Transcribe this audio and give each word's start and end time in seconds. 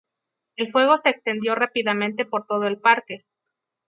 El 0.55 0.71
fuego 0.71 0.97
se 0.97 1.09
extendió 1.11 1.53
rápidamente 1.53 2.25
por 2.25 2.47
todo 2.47 2.65
el 2.65 2.79
parque. 2.79 3.23